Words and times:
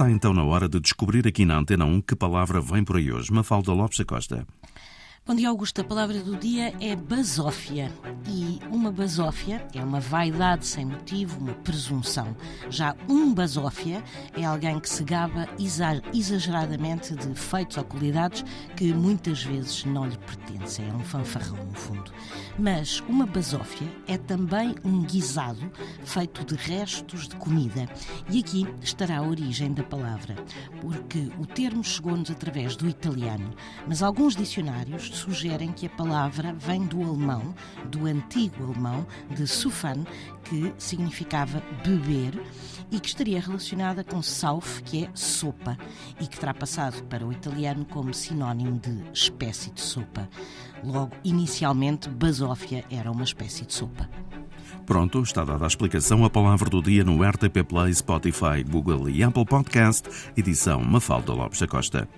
Está 0.00 0.10
então 0.10 0.32
na 0.32 0.42
hora 0.42 0.66
de 0.66 0.80
descobrir 0.80 1.28
aqui 1.28 1.44
na 1.44 1.58
Antena 1.58 1.84
1 1.84 2.00
que 2.00 2.16
palavra 2.16 2.58
vem 2.58 2.82
por 2.82 2.96
aí 2.96 3.12
hoje. 3.12 3.30
Mafalda 3.30 3.70
Lopes 3.74 4.00
Acosta. 4.00 4.46
Bom 5.30 5.36
dia, 5.36 5.48
Augusto. 5.48 5.80
A 5.80 5.84
palavra 5.84 6.18
do 6.18 6.34
dia 6.36 6.74
é 6.80 6.96
basófia. 6.96 7.92
E 8.28 8.58
uma 8.68 8.90
basófia 8.90 9.64
é 9.72 9.80
uma 9.80 10.00
vaidade 10.00 10.66
sem 10.66 10.84
motivo, 10.84 11.38
uma 11.38 11.54
presunção. 11.54 12.36
Já 12.68 12.96
um 13.08 13.32
basófia 13.32 14.02
é 14.36 14.44
alguém 14.44 14.80
que 14.80 14.88
se 14.88 15.04
gaba 15.04 15.48
exageradamente 16.12 17.14
de 17.14 17.32
feitos 17.36 17.76
ou 17.76 17.84
qualidades 17.84 18.44
que 18.76 18.92
muitas 18.92 19.44
vezes 19.44 19.84
não 19.84 20.04
lhe 20.04 20.18
pertencem. 20.18 20.88
É 20.88 20.92
um 20.92 21.04
fanfarrão, 21.04 21.64
no 21.64 21.74
fundo. 21.74 22.12
Mas 22.58 22.98
uma 23.08 23.24
basófia 23.24 23.86
é 24.08 24.18
também 24.18 24.74
um 24.84 25.04
guisado 25.04 25.70
feito 26.04 26.44
de 26.44 26.56
restos 26.56 27.28
de 27.28 27.36
comida. 27.36 27.88
E 28.28 28.40
aqui 28.40 28.66
estará 28.82 29.18
a 29.18 29.22
origem 29.22 29.72
da 29.72 29.84
palavra, 29.84 30.34
porque 30.80 31.30
o 31.38 31.46
termo 31.46 31.84
chegou-nos 31.84 32.32
através 32.32 32.74
do 32.74 32.88
italiano, 32.88 33.54
mas 33.86 34.02
alguns 34.02 34.34
dicionários 34.34 35.19
sugerem 35.20 35.72
que 35.72 35.86
a 35.86 35.90
palavra 35.90 36.54
vem 36.54 36.84
do 36.86 37.02
alemão, 37.02 37.54
do 37.86 38.06
antigo 38.06 38.64
alemão, 38.64 39.06
de 39.30 39.46
sufan, 39.46 40.04
que 40.44 40.72
significava 40.78 41.62
beber 41.84 42.40
e 42.90 42.98
que 42.98 43.08
estaria 43.08 43.40
relacionada 43.40 44.02
com 44.02 44.22
sauf, 44.22 44.82
que 44.82 45.04
é 45.04 45.10
sopa, 45.14 45.78
e 46.20 46.26
que 46.26 46.38
terá 46.38 46.52
passado 46.52 47.02
para 47.04 47.26
o 47.26 47.32
italiano 47.32 47.84
como 47.84 48.12
sinónimo 48.12 48.78
de 48.78 49.02
espécie 49.12 49.70
de 49.70 49.80
sopa. 49.80 50.28
Logo, 50.82 51.14
inicialmente, 51.22 52.08
basófia 52.08 52.84
era 52.90 53.10
uma 53.10 53.24
espécie 53.24 53.64
de 53.64 53.74
sopa. 53.74 54.08
Pronto, 54.86 55.22
está 55.22 55.44
dada 55.44 55.64
a 55.64 55.68
explicação. 55.68 56.24
A 56.24 56.30
palavra 56.30 56.68
do 56.68 56.82
dia 56.82 57.04
no 57.04 57.22
RTP 57.22 57.62
Play, 57.68 57.94
Spotify, 57.94 58.64
Google 58.68 59.08
e 59.08 59.22
Apple 59.22 59.44
Podcast, 59.44 60.08
edição 60.36 60.82
Mafalda 60.82 61.32
Lopes 61.32 61.60
da 61.60 61.68
Costa. 61.68 62.08